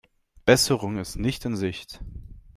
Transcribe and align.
Besserung 0.47 0.97
ist 0.97 1.17
nicht 1.17 1.45
in 1.45 1.55
Sicht. 1.55 1.99